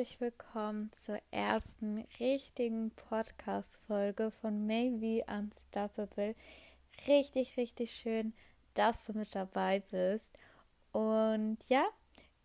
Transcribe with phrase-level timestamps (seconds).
[0.00, 6.34] herzlich willkommen zur ersten richtigen Podcast-Folge von Maybe Unstoppable.
[7.06, 8.32] Richtig, richtig schön,
[8.72, 10.30] dass du mit dabei bist.
[10.92, 11.84] Und ja,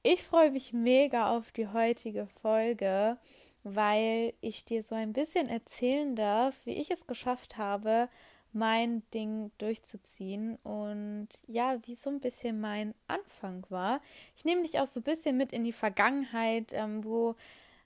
[0.04, 3.18] ich freue mich mega auf die heutige Folge,
[3.64, 8.10] weil ich dir so ein bisschen erzählen darf, wie ich es geschafft habe,
[8.56, 14.02] mein Ding durchzuziehen und ja, wie so ein bisschen mein Anfang war.
[14.36, 17.36] Ich nehme dich auch so ein bisschen mit in die Vergangenheit, ähm, wo,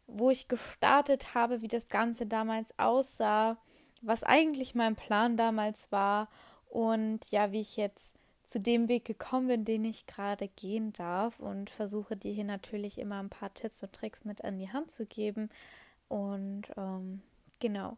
[0.08, 3.58] wo ich gestartet habe, wie das Ganze damals aussah,
[4.02, 6.30] was eigentlich mein Plan damals war
[6.70, 11.40] und ja, wie ich jetzt zu dem Weg gekommen bin, den ich gerade gehen darf
[11.40, 14.92] und versuche dir hier natürlich immer ein paar Tipps und Tricks mit an die Hand
[14.92, 15.50] zu geben.
[16.08, 17.22] Und ähm,
[17.60, 17.98] genau.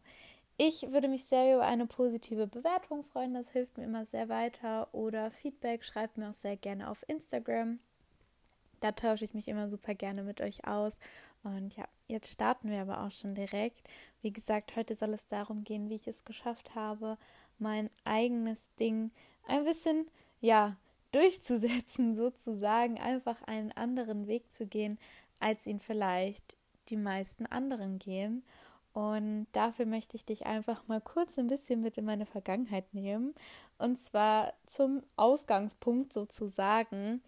[0.58, 4.92] Ich würde mich sehr über eine positive Bewertung freuen, das hilft mir immer sehr weiter.
[4.92, 7.78] Oder Feedback, schreibt mir auch sehr gerne auf Instagram.
[8.80, 10.98] Da tausche ich mich immer super gerne mit euch aus.
[11.42, 13.88] Und ja, jetzt starten wir aber auch schon direkt.
[14.20, 17.18] Wie gesagt, heute soll es darum gehen, wie ich es geschafft habe,
[17.58, 19.10] mein eigenes Ding
[19.46, 20.08] ein bisschen,
[20.40, 20.76] ja,
[21.12, 24.98] durchzusetzen, sozusagen, einfach einen anderen Weg zu gehen,
[25.40, 26.56] als ihn vielleicht
[26.88, 28.44] die meisten anderen gehen.
[28.92, 33.34] Und dafür möchte ich dich einfach mal kurz ein bisschen mit in meine Vergangenheit nehmen.
[33.78, 37.22] Und zwar zum Ausgangspunkt sozusagen.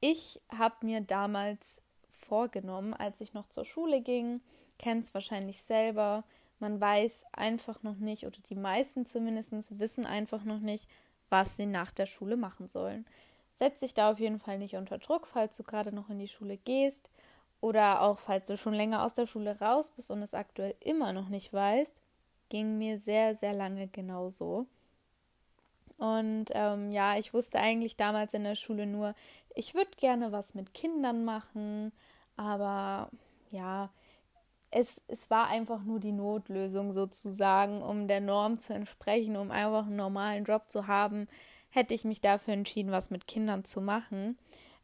[0.00, 4.40] Ich habe mir damals vorgenommen, als ich noch zur Schule ging,
[4.78, 6.24] kennt es wahrscheinlich selber,
[6.58, 10.88] man weiß einfach noch nicht, oder die meisten zumindest wissen einfach noch nicht,
[11.28, 13.04] was sie nach der Schule machen sollen.
[13.54, 16.28] Setz dich da auf jeden Fall nicht unter Druck, falls du gerade noch in die
[16.28, 17.10] Schule gehst
[17.62, 21.14] oder auch falls du schon länger aus der Schule raus bist und es aktuell immer
[21.14, 21.94] noch nicht weißt,
[22.50, 24.66] ging mir sehr, sehr lange genauso.
[25.96, 29.14] Und ähm, ja, ich wusste eigentlich damals in der Schule nur,
[29.54, 31.92] ich würde gerne was mit Kindern machen,
[32.36, 33.08] aber
[33.52, 33.90] ja,
[34.72, 39.86] es, es war einfach nur die Notlösung sozusagen, um der Norm zu entsprechen, um einfach
[39.86, 41.28] einen normalen Job zu haben,
[41.70, 44.36] hätte ich mich dafür entschieden, was mit Kindern zu machen.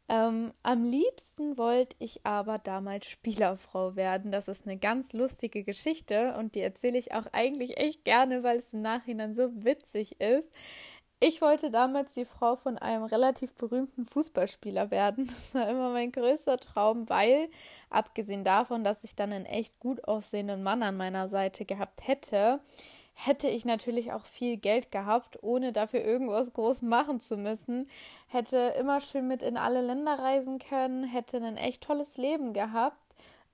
[0.09, 4.31] Ähm, am liebsten wollte ich aber damals Spielerfrau werden.
[4.31, 8.57] Das ist eine ganz lustige Geschichte und die erzähle ich auch eigentlich echt gerne, weil
[8.57, 10.51] es im Nachhinein so witzig ist.
[11.21, 15.27] Ich wollte damals die Frau von einem relativ berühmten Fußballspieler werden.
[15.27, 17.49] Das war immer mein größter Traum, weil,
[17.89, 22.61] abgesehen davon, dass ich dann einen echt gut aussehenden Mann an meiner Seite gehabt hätte,
[23.21, 27.89] hätte ich natürlich auch viel Geld gehabt, ohne dafür irgendwas groß machen zu müssen.
[28.27, 32.97] Hätte immer schön mit in alle Länder reisen können, hätte ein echt tolles Leben gehabt.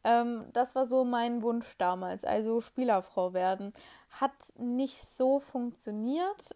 [0.03, 3.73] Ähm, das war so mein Wunsch damals, also Spielerfrau werden.
[4.11, 6.53] Hat nicht so funktioniert,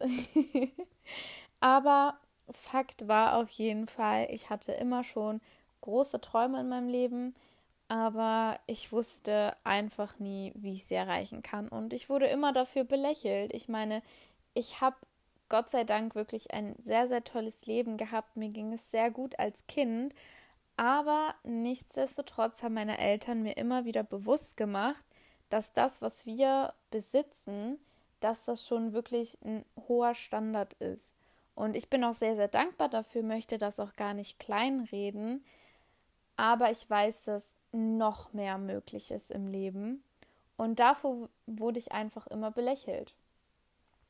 [1.59, 2.13] aber
[2.51, 5.41] Fakt war auf jeden Fall, ich hatte immer schon
[5.81, 7.33] große Träume in meinem Leben
[7.89, 11.67] aber ich wusste einfach nie, wie ich sie erreichen kann.
[11.67, 13.51] Und ich wurde immer dafür belächelt.
[13.51, 14.03] Ich meine,
[14.53, 14.95] ich habe
[15.49, 18.37] Gott sei Dank wirklich ein sehr, sehr tolles Leben gehabt.
[18.37, 20.13] Mir ging es sehr gut als Kind.
[20.77, 25.03] Aber nichtsdestotrotz haben meine Eltern mir immer wieder bewusst gemacht,
[25.49, 27.79] dass das, was wir besitzen,
[28.19, 31.15] dass das schon wirklich ein hoher Standard ist.
[31.55, 35.43] Und ich bin auch sehr, sehr dankbar dafür, möchte das auch gar nicht kleinreden.
[36.37, 40.03] Aber ich weiß, dass noch mehr möglich ist im Leben.
[40.57, 43.13] Und davor wurde ich einfach immer belächelt.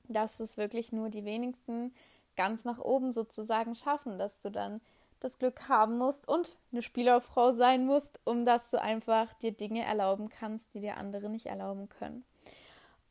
[0.08, 1.94] Dass es wirklich nur die wenigsten
[2.36, 4.82] ganz nach oben sozusagen schaffen, dass du dann
[5.20, 9.84] das Glück haben musst und eine Spielerfrau sein musst, um dass du einfach dir Dinge
[9.84, 12.24] erlauben kannst, die dir andere nicht erlauben können.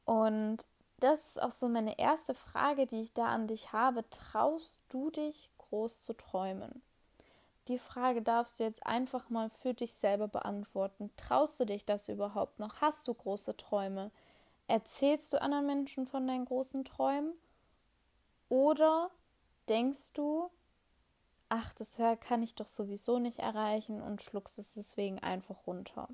[0.04, 0.66] Und
[1.00, 4.09] das ist auch so meine erste Frage, die ich da an dich habe.
[4.10, 6.83] Traust du dich groß zu träumen?
[7.68, 11.10] Die Frage darfst du jetzt einfach mal für dich selber beantworten.
[11.18, 12.80] Traust du dich das überhaupt noch?
[12.80, 14.10] Hast du große Träume?
[14.68, 17.34] Erzählst du anderen Menschen von deinen großen Träumen?
[18.48, 19.10] Oder
[19.68, 20.50] denkst du,
[21.50, 26.09] ach, das kann ich doch sowieso nicht erreichen und schluckst es deswegen einfach runter?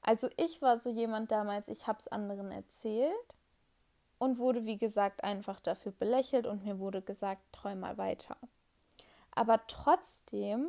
[0.00, 3.12] Also ich war so jemand damals, ich habe es anderen erzählt
[4.18, 8.36] und wurde, wie gesagt, einfach dafür belächelt und mir wurde gesagt, träum mal weiter.
[9.34, 10.68] Aber trotzdem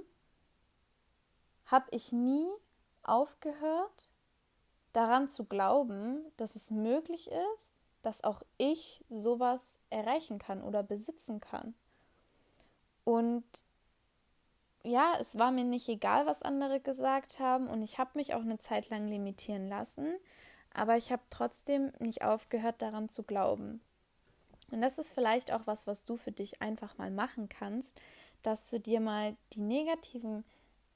[1.66, 2.48] habe ich nie
[3.04, 4.10] aufgehört,
[4.94, 7.74] daran zu glauben, dass es möglich ist,
[8.04, 11.74] dass auch ich sowas erreichen kann oder besitzen kann.
[13.04, 13.44] Und
[14.84, 18.42] ja, es war mir nicht egal, was andere gesagt haben und ich habe mich auch
[18.42, 20.14] eine Zeit lang limitieren lassen,
[20.74, 23.82] aber ich habe trotzdem nicht aufgehört, daran zu glauben.
[24.72, 28.00] Und das ist vielleicht auch was, was du für dich einfach mal machen kannst,
[28.44, 30.44] dass du dir mal die negativen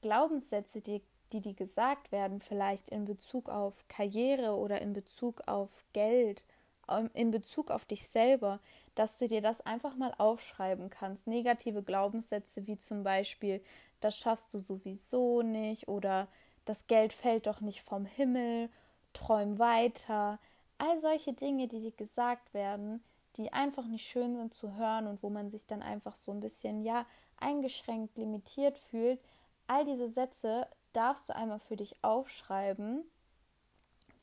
[0.00, 1.02] Glaubenssätze, die
[1.32, 6.42] die dir gesagt werden, vielleicht in Bezug auf Karriere oder in Bezug auf Geld,
[6.88, 8.60] ähm, in Bezug auf dich selber,
[8.94, 11.26] dass du dir das einfach mal aufschreiben kannst.
[11.26, 13.62] Negative Glaubenssätze wie zum Beispiel,
[14.00, 16.28] das schaffst du sowieso nicht oder
[16.64, 18.70] das Geld fällt doch nicht vom Himmel,
[19.12, 20.38] träum weiter.
[20.78, 23.02] All solche Dinge, die dir gesagt werden,
[23.36, 26.40] die einfach nicht schön sind zu hören und wo man sich dann einfach so ein
[26.40, 27.06] bisschen, ja,
[27.40, 29.20] eingeschränkt, limitiert fühlt.
[29.66, 33.04] All diese Sätze darfst du einmal für dich aufschreiben,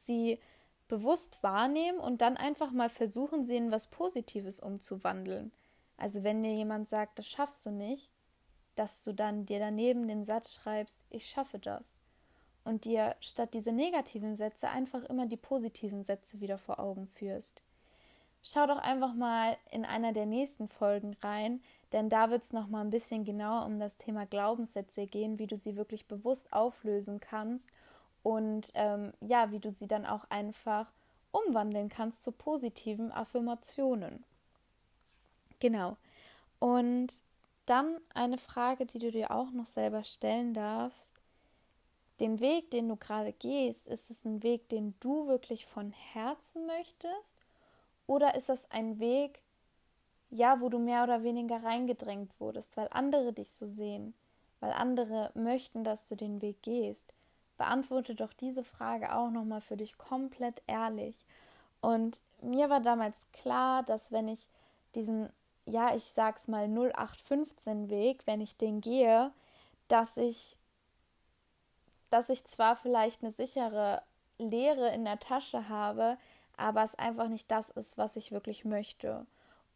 [0.03, 0.39] sie
[0.87, 5.51] bewusst wahrnehmen und dann einfach mal versuchen, sie in was Positives umzuwandeln.
[5.97, 8.09] Also wenn dir jemand sagt, das schaffst du nicht,
[8.75, 11.95] dass du dann dir daneben den Satz schreibst, ich schaffe das.
[12.63, 17.61] Und dir statt diese negativen Sätze einfach immer die positiven Sätze wieder vor Augen führst.
[18.47, 22.85] Schau doch einfach mal in einer der nächsten Folgen rein, denn da wird es nochmal
[22.85, 27.65] ein bisschen genauer um das Thema Glaubenssätze gehen, wie du sie wirklich bewusst auflösen kannst
[28.21, 30.91] und ähm, ja, wie du sie dann auch einfach
[31.31, 34.23] umwandeln kannst zu positiven Affirmationen.
[35.59, 35.97] Genau.
[36.59, 37.23] Und
[37.65, 41.19] dann eine Frage, die du dir auch noch selber stellen darfst.
[42.19, 46.67] Den Weg, den du gerade gehst, ist es ein Weg, den du wirklich von Herzen
[46.67, 47.44] möchtest?
[48.07, 49.41] Oder ist das ein Weg,
[50.29, 54.13] ja, wo du mehr oder weniger reingedrängt wurdest, weil andere dich so sehen,
[54.59, 57.13] weil andere möchten, dass du den Weg gehst?
[57.57, 61.25] Beantworte doch diese Frage auch nochmal für dich komplett ehrlich.
[61.81, 64.49] Und mir war damals klar, dass wenn ich
[64.93, 65.29] diesen
[65.65, 69.31] ja, ich sag's mal 0815 Weg, wenn ich den gehe,
[69.87, 70.57] dass ich
[72.11, 74.01] dass ich zwar vielleicht eine sichere
[74.37, 76.17] Lehre in der Tasche habe,
[76.57, 79.25] aber es einfach nicht das ist, was ich wirklich möchte.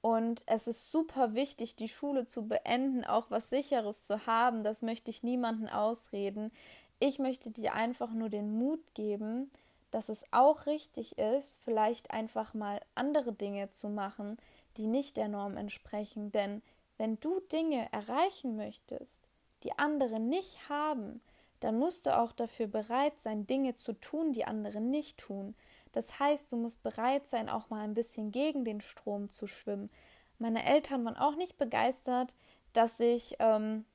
[0.02, 4.64] Und es ist super wichtig, die Schule zu beenden, auch was Sicheres zu haben.
[4.64, 6.52] Das möchte ich niemanden ausreden.
[7.00, 9.52] Ich möchte dir einfach nur den Mut geben,
[9.92, 14.38] dass es auch richtig ist, vielleicht einfach mal andere Dinge zu machen,
[14.78, 16.32] die nicht der Norm entsprechen.
[16.32, 16.62] Denn
[16.98, 19.22] wenn du Dinge erreichen möchtest,
[19.64, 21.22] die andere nicht haben,
[21.60, 25.56] dann musst du auch dafür bereit sein, Dinge zu tun, die andere nicht tun.
[25.92, 29.90] Das heißt, du musst bereit sein, auch mal ein bisschen gegen den Strom zu schwimmen.
[30.38, 32.34] Meine Eltern waren auch nicht begeistert,
[32.74, 33.86] dass ich ähm,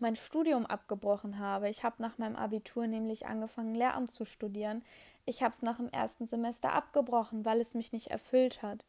[0.00, 1.68] mein Studium abgebrochen habe.
[1.68, 4.84] Ich habe nach meinem Abitur nämlich angefangen, Lehramt zu studieren.
[5.24, 8.84] Ich habe es nach dem ersten Semester abgebrochen, weil es mich nicht erfüllt hat.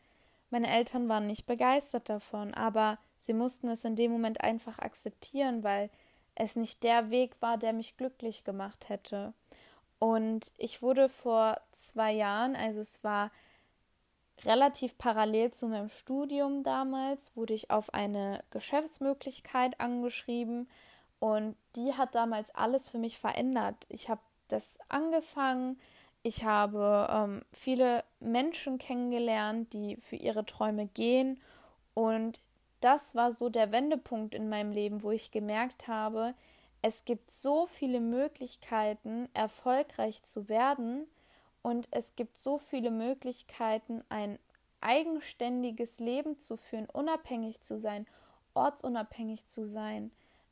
[0.49, 5.63] Meine Eltern waren nicht begeistert davon, aber sie mussten es in dem Moment einfach akzeptieren,
[5.63, 5.89] weil
[6.35, 9.33] es nicht der Weg war, der mich glücklich gemacht hätte.
[9.99, 13.31] Und ich wurde vor zwei Jahren, also es war
[14.43, 20.67] relativ parallel zu meinem Studium damals, wurde ich auf eine Geschäftsmöglichkeit angeschrieben
[21.19, 23.75] und die hat damals alles für mich verändert.
[23.87, 25.79] Ich habe das angefangen,
[26.23, 31.39] ich habe ähm, viele Menschen kennengelernt, die für ihre Träume gehen.
[31.93, 32.41] Und
[32.81, 36.33] das war so der Wendepunkt in meinem Leben, wo ich gemerkt habe,
[36.87, 41.07] es gibt so viele Möglichkeiten, erfolgreich zu werden.
[41.63, 44.37] Und es gibt so viele Möglichkeiten, ein
[44.81, 48.05] eigenständiges Leben zu führen, unabhängig zu sein,
[48.53, 50.11] ortsunabhängig zu sein,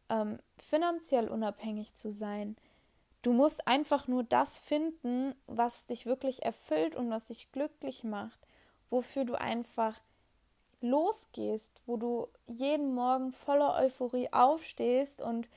[0.09, 2.55] ähm, finanziell unabhängig zu sein.
[3.21, 8.39] Du musst einfach nur das finden, was dich wirklich erfüllt und was dich glücklich macht,
[8.89, 10.01] wofür du einfach
[10.81, 15.47] losgehst, wo du jeden Morgen voller Euphorie aufstehst und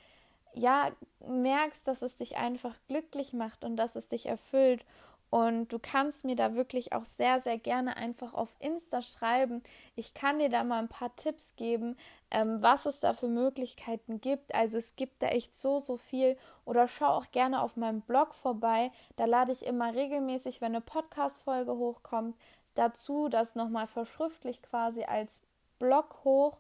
[0.56, 0.90] ja,
[1.26, 4.84] merkst, dass es dich einfach glücklich macht und dass es dich erfüllt
[5.28, 9.62] und du kannst mir da wirklich auch sehr, sehr gerne einfach auf Insta schreiben.
[9.96, 11.96] Ich kann dir da mal ein paar Tipps geben,
[12.30, 14.54] ähm, was es da für Möglichkeiten gibt.
[14.54, 16.38] Also es gibt da echt so, so viel.
[16.64, 18.92] Oder schau auch gerne auf meinem Blog vorbei.
[19.16, 22.36] Da lade ich immer regelmäßig, wenn eine Podcast-Folge hochkommt,
[22.75, 25.42] dazu das nochmal verschriftlich quasi als
[25.78, 26.56] Blog hoch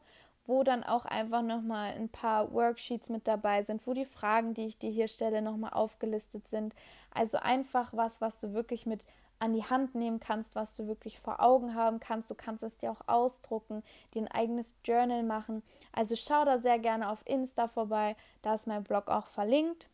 [0.46, 4.66] wo dann auch einfach nochmal ein paar Worksheets mit dabei sind, wo die Fragen, die
[4.66, 6.74] ich dir hier stelle, nochmal aufgelistet sind.
[7.12, 9.06] Also einfach was, was du wirklich mit
[9.38, 12.30] an die Hand nehmen kannst, was du wirklich vor Augen haben kannst.
[12.30, 13.82] Du kannst es dir auch ausdrucken,
[14.14, 15.62] dir ein eigenes Journal machen.
[15.92, 19.88] Also schau da sehr gerne auf Insta vorbei, da ist mein Blog auch verlinkt.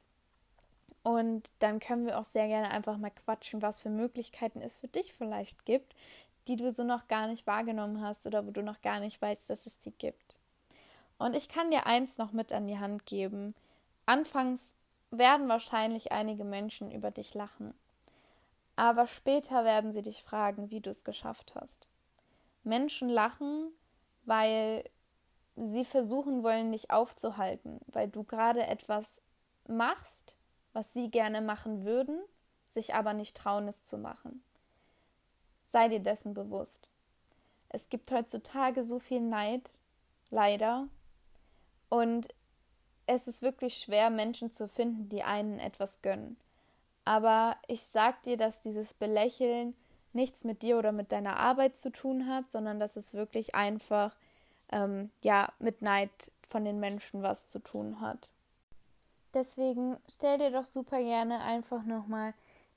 [1.02, 4.86] Und dann können wir auch sehr gerne einfach mal quatschen, was für Möglichkeiten es für
[4.86, 5.96] dich vielleicht gibt,
[6.46, 9.50] die du so noch gar nicht wahrgenommen hast oder wo du noch gar nicht weißt,
[9.50, 10.38] dass es die gibt.
[11.22, 13.54] Und ich kann dir eins noch mit an die Hand geben.
[14.06, 14.74] Anfangs
[15.12, 17.74] werden wahrscheinlich einige Menschen über dich lachen.
[18.74, 21.86] Aber später werden sie dich fragen, wie du es geschafft hast.
[22.64, 23.68] Menschen lachen,
[24.24, 24.82] weil
[25.54, 29.22] sie versuchen wollen, dich aufzuhalten, weil du gerade etwas
[29.68, 30.34] machst,
[30.72, 32.20] was sie gerne machen würden,
[32.70, 34.42] sich aber nicht trauen, es zu machen.
[35.68, 36.88] Sei dir dessen bewusst.
[37.68, 39.70] Es gibt heutzutage so viel Neid,
[40.30, 40.88] leider.
[41.92, 42.28] Und
[43.04, 46.38] es ist wirklich schwer, Menschen zu finden, die einen etwas gönnen.
[47.04, 49.76] Aber ich sag dir, dass dieses Belächeln
[50.14, 54.16] nichts mit dir oder mit deiner Arbeit zu tun hat, sondern dass es wirklich einfach
[54.70, 56.10] ähm, ja mit Neid
[56.48, 58.30] von den Menschen was zu tun hat.
[59.34, 62.32] Deswegen stell dir doch super gerne einfach nochmal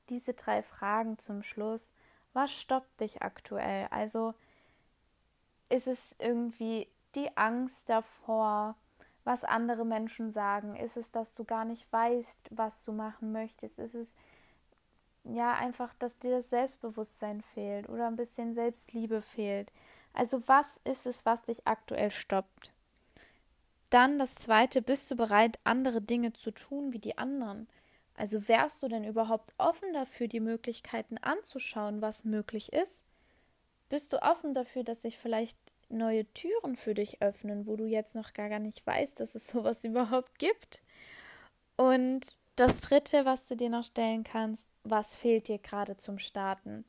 [0.10, 1.90] diese drei Fragen zum Schluss.
[2.34, 3.88] Was stoppt dich aktuell?
[3.92, 4.34] Also
[5.70, 8.76] ist es irgendwie die Angst davor,
[9.26, 10.76] was andere Menschen sagen?
[10.76, 13.80] Ist es, dass du gar nicht weißt, was du machen möchtest?
[13.80, 14.16] Ist es
[15.24, 19.72] ja einfach, dass dir das Selbstbewusstsein fehlt oder ein bisschen Selbstliebe fehlt?
[20.14, 22.72] Also was ist es, was dich aktuell stoppt?
[23.90, 27.68] Dann das zweite, bist du bereit, andere Dinge zu tun wie die anderen?
[28.16, 33.02] Also wärst du denn überhaupt offen dafür, die Möglichkeiten anzuschauen, was möglich ist?
[33.90, 35.58] Bist du offen dafür, dass sich vielleicht
[35.90, 39.48] neue Türen für dich öffnen, wo du jetzt noch gar, gar nicht weißt, dass es
[39.48, 40.82] sowas überhaupt gibt?
[41.78, 42.22] Und
[42.56, 46.86] das dritte, was du dir noch stellen kannst, was fehlt dir gerade zum Starten?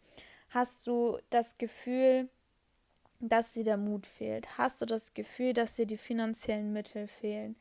[0.50, 2.28] Hast du das Gefühl,
[3.20, 4.58] dass dir der Mut fehlt?
[4.58, 7.56] Hast du das Gefühl, dass dir die finanziellen Mittel fehlen?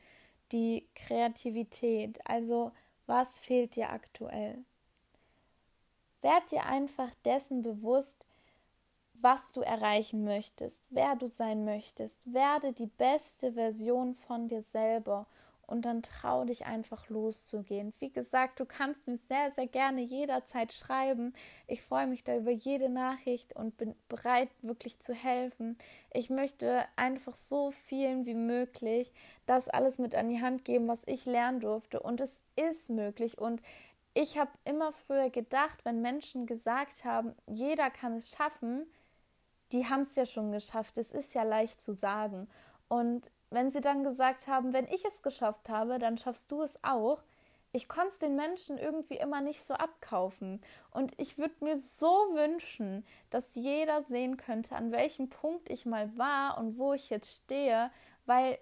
[0.52, 2.20] Die Kreativität?
[2.24, 2.72] Also,
[3.06, 4.64] was fehlt dir aktuell?
[6.22, 8.25] Werd dir einfach dessen bewusst,
[9.26, 12.16] was du erreichen möchtest, wer du sein möchtest.
[12.24, 15.26] Werde die beste Version von dir selber
[15.66, 17.92] und dann trau dich einfach loszugehen.
[17.98, 21.34] Wie gesagt, du kannst mir sehr, sehr gerne jederzeit schreiben.
[21.66, 25.76] Ich freue mich da über jede Nachricht und bin bereit, wirklich zu helfen.
[26.12, 29.12] Ich möchte einfach so vielen wie möglich
[29.44, 31.98] das alles mit an die Hand geben, was ich lernen durfte.
[31.98, 33.38] Und es ist möglich.
[33.38, 33.60] Und
[34.14, 38.86] ich habe immer früher gedacht, wenn Menschen gesagt haben, jeder kann es schaffen,
[39.76, 40.98] die haben es ja schon geschafft.
[40.98, 42.48] Es ist ja leicht zu sagen.
[42.88, 46.78] Und wenn sie dann gesagt haben, wenn ich es geschafft habe, dann schaffst du es
[46.82, 47.22] auch,
[47.72, 50.62] ich konnte es den Menschen irgendwie immer nicht so abkaufen.
[50.92, 56.16] Und ich würde mir so wünschen, dass jeder sehen könnte, an welchem Punkt ich mal
[56.16, 57.90] war und wo ich jetzt stehe,
[58.24, 58.58] weil,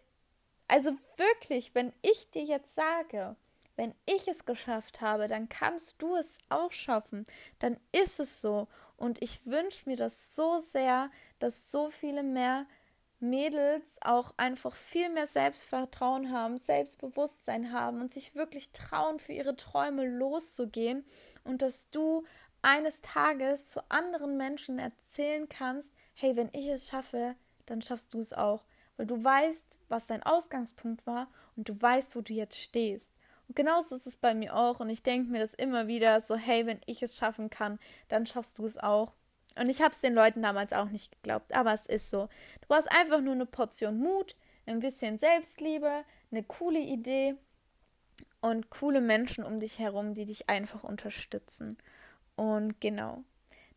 [0.66, 3.37] also wirklich, wenn ich dir jetzt sage,
[3.76, 7.25] wenn ich es geschafft habe, dann kannst du es auch schaffen.
[7.59, 8.68] Dann ist es so.
[9.04, 12.64] Und ich wünsche mir das so sehr, dass so viele mehr
[13.20, 19.56] Mädels auch einfach viel mehr Selbstvertrauen haben, Selbstbewusstsein haben und sich wirklich trauen, für ihre
[19.56, 21.04] Träume loszugehen
[21.44, 22.25] und dass du
[22.62, 27.34] eines Tages zu anderen Menschen erzählen kannst, hey, wenn ich es schaffe,
[27.66, 28.64] dann schaffst du es auch,
[28.96, 33.13] weil du weißt, was dein Ausgangspunkt war und du weißt, wo du jetzt stehst.
[33.48, 36.36] Und genauso ist es bei mir auch und ich denke mir das immer wieder so,
[36.36, 39.14] hey, wenn ich es schaffen kann, dann schaffst du es auch.
[39.56, 42.28] Und ich habe es den Leuten damals auch nicht geglaubt, aber es ist so.
[42.60, 44.34] Du brauchst einfach nur eine Portion Mut,
[44.66, 47.36] ein bisschen Selbstliebe, eine coole Idee
[48.40, 51.78] und coole Menschen um dich herum, die dich einfach unterstützen.
[52.36, 53.22] Und genau.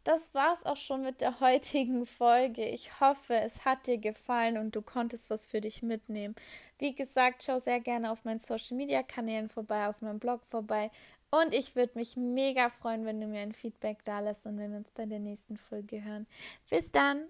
[0.07, 2.63] Das war's auch schon mit der heutigen Folge.
[2.63, 6.33] Ich hoffe, es hat dir gefallen und du konntest was für dich mitnehmen.
[6.79, 10.91] Wie gesagt, schau sehr gerne auf meinen Social Media Kanälen vorbei, auf meinem Blog vorbei
[11.29, 14.71] und ich würde mich mega freuen, wenn du mir ein Feedback da lässt und wenn
[14.71, 16.25] wir uns bei der nächsten Folge hören.
[16.69, 17.25] Bis dann!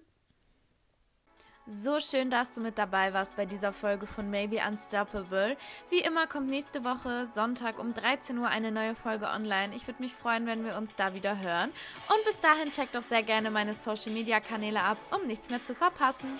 [1.70, 5.54] So schön, dass du mit dabei warst bei dieser Folge von Maybe Unstoppable.
[5.90, 9.76] Wie immer kommt nächste Woche Sonntag um 13 Uhr eine neue Folge online.
[9.76, 11.68] Ich würde mich freuen, wenn wir uns da wieder hören.
[11.68, 15.62] Und bis dahin check doch sehr gerne meine Social Media Kanäle ab, um nichts mehr
[15.62, 16.38] zu verpassen.